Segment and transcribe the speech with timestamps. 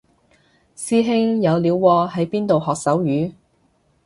[0.75, 3.33] 師兄有料喎喺邊度學手語